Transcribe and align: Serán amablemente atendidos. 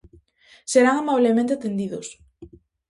Serán 0.71 0.95
amablemente 0.97 1.53
atendidos. 1.53 2.07